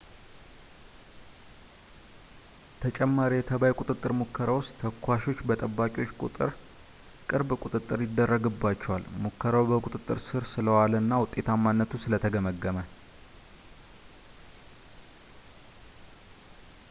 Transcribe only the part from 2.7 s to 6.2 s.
ተጨማሪ የተባይ ቁጥጥር ሙከራ ውስጥ ተኳሾች በጠባቂዎች